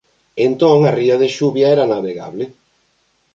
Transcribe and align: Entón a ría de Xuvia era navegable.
Entón 0.47 0.77
a 0.89 0.91
ría 0.99 1.15
de 1.21 1.29
Xuvia 1.37 1.67
era 1.75 1.91
navegable. 1.93 2.43